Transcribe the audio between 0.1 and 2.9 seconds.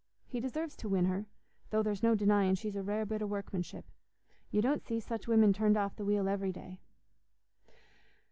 He deserves to win her, though there's no denying she's a